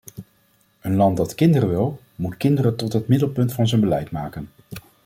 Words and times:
Een 0.81 0.95
land 0.95 1.17
dat 1.17 1.35
kinderen 1.35 1.69
wil, 1.69 1.99
moet 2.15 2.37
kinderen 2.37 2.75
tot 2.75 2.93
het 2.93 3.07
middelpunt 3.07 3.53
van 3.53 3.67
zijn 3.67 3.81
beleid 3.81 4.11
maken. 4.11 4.49